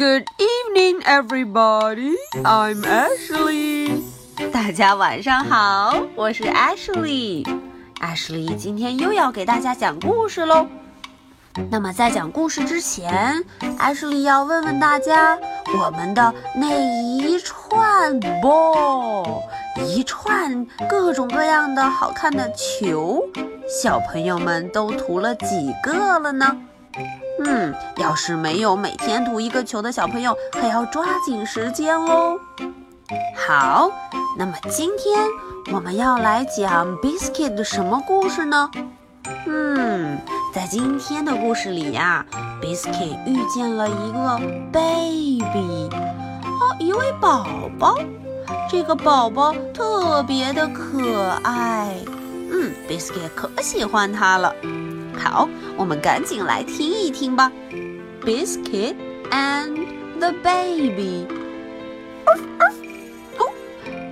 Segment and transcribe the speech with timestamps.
[0.00, 2.14] Good evening, everybody.
[2.42, 4.00] I'm Ashley.
[4.50, 7.46] 大家晚上好，我是 Ashley。
[8.00, 10.66] Ashley 今天又要给大家讲故事喽。
[11.70, 13.44] 那么在讲故事之前
[13.78, 15.38] ，Ashley 要问问大家，
[15.78, 19.42] 我们的那一串 ball，
[19.84, 23.22] 一串各种各样的好看的球，
[23.82, 26.56] 小朋友们都涂了几个了呢？
[27.44, 32.38] 嗯，要是没有每天涂一个球的小朋友，可要抓紧时间哦。
[33.34, 33.90] 好，
[34.38, 35.26] 那么今天
[35.72, 38.70] 我们要来讲 Biscuit 的什么故事呢？
[39.46, 40.18] 嗯，
[40.54, 42.24] 在今天的故事里呀
[42.62, 44.38] ，Biscuit 遇见了一个
[44.72, 45.88] baby，
[46.44, 47.46] 哦，一位宝
[47.78, 47.96] 宝。
[48.68, 51.94] 这个宝宝特别的可爱，
[52.52, 54.54] 嗯，Biscuit 可喜欢他了。
[55.20, 57.52] 好，我们赶紧来听一听吧。
[58.24, 58.96] Biscuit
[59.30, 59.86] and
[60.18, 61.26] the baby。
[63.38, 63.52] 哦，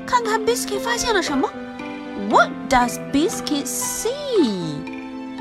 [0.06, 1.48] 看看 Biscuit 发现了什么
[2.28, 4.84] ？What does Biscuit see?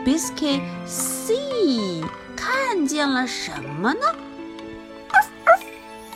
[0.06, 2.04] Biscuit see
[2.36, 3.52] 看见了什
[3.82, 4.00] 么呢？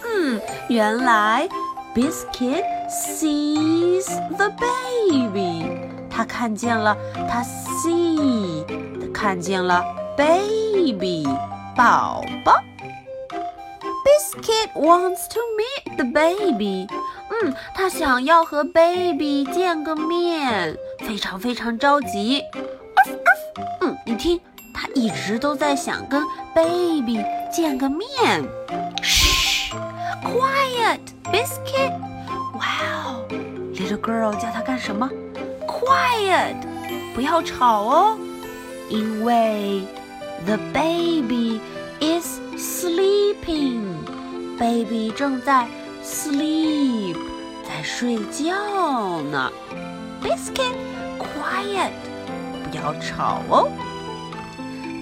[0.05, 1.49] 嗯，原来
[1.93, 4.05] Biscuit sees
[4.37, 5.90] the baby。
[6.11, 6.95] 他看见了，
[7.29, 9.11] 他 see 他。
[9.13, 9.83] 看见了
[10.17, 11.23] baby
[11.75, 12.59] 宝宝
[14.03, 16.87] ，Biscuit wants to meet the baby。
[17.29, 22.43] 嗯，他想要和 baby 见个面，非常非常着急。
[23.81, 24.41] 嗯，你听，
[24.73, 26.23] 他一直都在想跟
[26.55, 28.43] baby 见个面。
[29.03, 29.73] 嘘
[30.23, 31.93] ，Quiet，Biscuit。
[32.53, 35.09] Wow，little girl 叫他干什么
[35.91, 36.55] ？Quiet，
[37.13, 38.17] 不要吵哦。
[38.89, 39.85] 因为
[40.45, 41.61] the baby
[41.99, 45.67] is sleeping，baby 正在
[46.03, 47.15] sleep，
[47.67, 49.51] 在睡觉呢。
[50.21, 51.91] Biscuit，quiet，
[52.69, 53.69] 不要吵哦。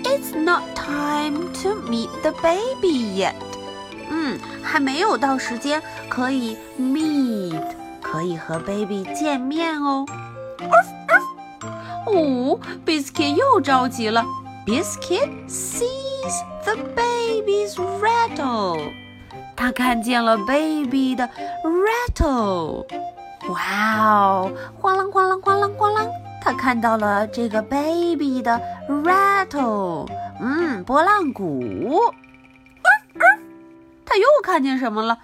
[0.03, 3.33] It's not time to meet the baby yet。
[4.09, 7.61] 嗯，还没有到时间可以 meet，
[8.01, 10.05] 可以和 baby 见面哦。
[12.06, 14.24] 哦，Biscuit 又着急了。
[14.66, 18.92] Biscuit sees the baby's rattle，
[19.56, 21.28] 他看见了 baby 的
[21.64, 22.86] rattle。
[23.48, 26.08] 哇哦，晃啷晃啷晃啷晃啷，
[26.42, 30.08] 他看到了这个 baby 的 rattle，
[30.40, 32.00] 嗯，拨浪鼓。
[34.06, 35.18] 他又看见什么了？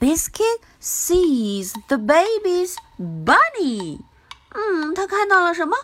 [0.00, 4.00] Biscuit sees the baby's bunny，
[4.57, 5.77] 嗯，他看到了什么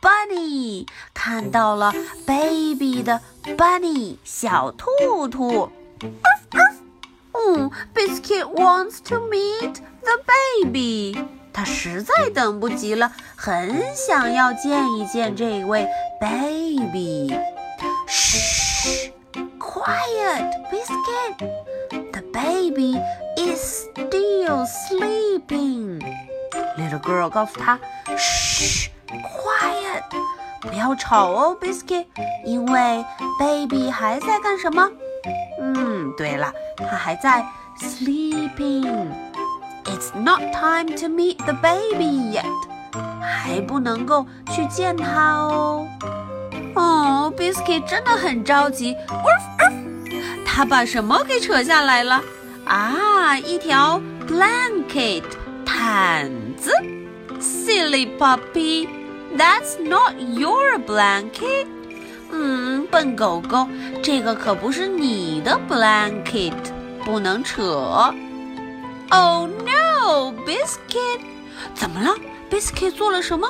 [0.00, 1.92] ？Bunny 看到了
[2.24, 3.20] baby 的
[3.58, 5.70] bunny 小兔兔。
[7.32, 10.20] 嗯，Biscuit wants to meet the
[10.62, 11.18] baby。
[11.52, 15.88] 他实在等不及了，很想要见一见这位
[16.20, 17.34] baby。
[18.06, 19.12] 嘘
[19.58, 21.50] ，Quiet, Biscuit.
[22.12, 23.00] The baby
[23.36, 26.00] is still sleeping.
[26.78, 27.78] Little girl 告诉他，
[28.16, 28.90] 嘘。
[29.08, 30.02] Quiet，
[30.60, 32.06] 不要吵哦，Biscuit，
[32.44, 33.04] 因为
[33.38, 34.90] Baby 还在干什么？
[35.60, 37.44] 嗯，对了，他还在
[37.78, 39.08] sleeping。
[39.84, 42.44] It's not time to meet the baby yet，
[43.22, 45.86] 还不能够去见他哦。
[46.74, 48.96] 哦，Biscuit 真的很着急。
[50.44, 52.20] 他把什么给扯下来了？
[52.66, 55.22] 啊，一条 blanket
[55.85, 56.71] 毯子。
[57.39, 61.67] Silly puppy。That's not your blanket。
[62.31, 63.67] 嗯，笨狗狗，
[64.01, 66.53] 这个可不是你的 blanket，
[67.05, 68.13] 不能扯。
[69.09, 71.21] Oh no, Biscuit！
[71.73, 72.15] 怎么了？
[72.49, 73.49] Biscuit 做了什么？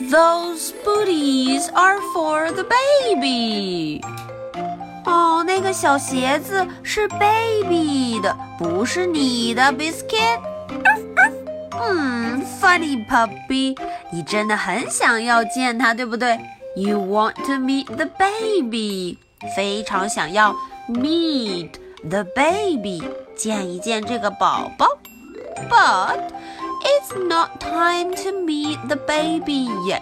[0.00, 4.00] Those booties are for the baby。
[5.04, 10.40] 哦，那个小鞋子是 baby 的，不是你的 Biscuit。
[11.79, 13.77] 嗯，Funny puppy，
[14.11, 16.39] 你真的很想要见他，对不对
[16.75, 19.17] ？You want to meet the baby，
[19.55, 20.55] 非常想要
[20.89, 21.71] meet
[22.09, 23.03] the baby，
[23.35, 24.87] 见一见这个宝宝。
[25.69, 26.19] But
[26.83, 30.01] it's not time to meet the baby yet.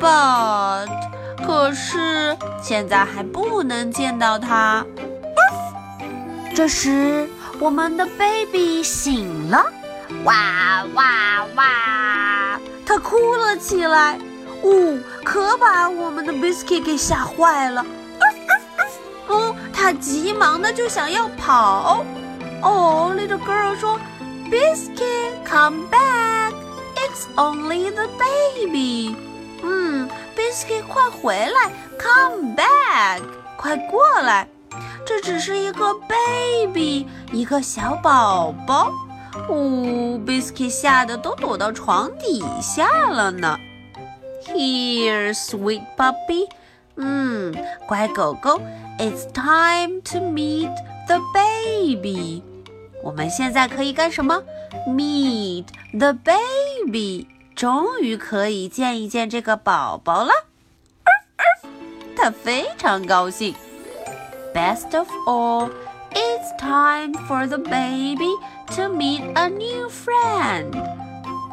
[0.00, 0.88] But
[1.44, 4.84] 可是现在还不能见到他。
[6.54, 7.28] 这时，
[7.58, 9.64] 我们的 baby 醒了。
[10.24, 12.60] 哇哇哇！
[12.86, 14.18] 他哭了起来，
[14.62, 17.84] 呜，可把我们的 Biscuit 给吓坏了。
[19.28, 22.04] 哦，他急忙的就想要跑。
[22.62, 23.98] 哦，little girl 说
[24.50, 26.52] ：“Biscuit, come back.
[26.94, 29.16] It's only the baby.”
[29.62, 33.22] 嗯，Biscuit 快回来，come back，
[33.56, 34.48] 快过来。
[35.04, 38.92] 这只是一个 baby，一个小宝宝。
[39.48, 43.58] 哦，Biscuit 吓得都躲到床底下了呢。
[44.46, 46.48] Here, sweet puppy.
[46.96, 47.54] 嗯，
[47.86, 48.60] 乖狗狗
[48.98, 50.70] ，It's time to meet
[51.06, 52.42] the baby.
[53.02, 54.42] 我们现在可以干什么
[54.86, 55.66] ？Meet
[55.98, 57.26] the baby.
[57.54, 60.32] 终于可以见一见这个宝宝了。
[62.16, 63.54] 他非常高兴。
[64.54, 65.70] Best of all,
[66.14, 68.32] it's time for the baby
[68.74, 70.74] to meet a new friend.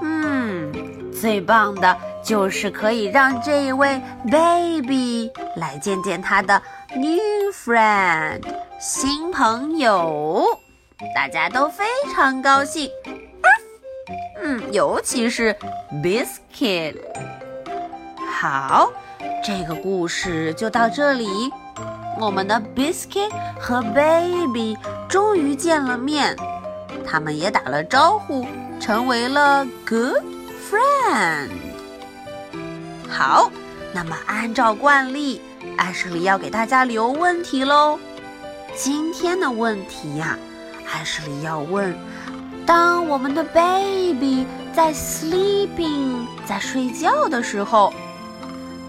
[0.02, 6.62] 嗯，最棒的就是可以让这一位 baby 来见见他的
[6.96, 8.42] new friend
[8.80, 10.46] 新朋友，
[11.14, 11.84] 大家都非
[12.16, 12.90] 常高兴。
[14.42, 15.56] 嗯，尤其是
[16.02, 16.96] Biscuit。
[18.40, 18.90] 好，
[19.44, 21.28] 这个故事就到这里。
[22.20, 24.78] 我们的 Biscuit 和 Baby
[25.08, 26.36] 终于见了面，
[27.08, 28.46] 他们也打了招呼，
[28.80, 30.22] 成为了 Good
[30.70, 31.50] friend。
[33.08, 33.50] 好，
[33.94, 35.42] 那么按照惯例，
[35.78, 37.98] 艾什里要给大家留问题喽。
[38.76, 40.38] 今天的问题呀，
[40.92, 41.98] 艾什里要问。
[42.66, 47.94] 当我们的 baby 在 sleeping 在睡觉的时候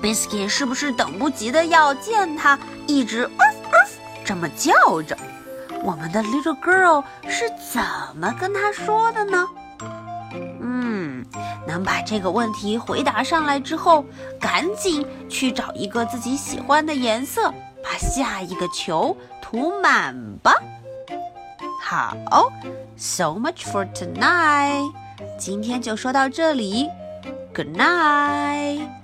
[0.03, 2.59] ，Biscuit 是不是等不及的要见他，
[2.91, 3.71] 一直呜呜
[4.25, 4.73] 这么叫
[5.03, 5.17] 着？
[5.83, 7.81] 我们的 little girl 是怎
[8.17, 9.47] 么跟他说的呢？
[10.61, 11.25] 嗯，
[11.67, 14.05] 能把这个问题回答上来之后，
[14.39, 17.51] 赶紧去找一个自己喜欢的颜色，
[17.83, 20.53] 把下一个球涂满吧。
[21.83, 22.15] 好
[22.97, 24.93] ，so much for tonight。
[25.39, 26.89] 今天就说到这里
[27.55, 29.01] ，Good night，bye。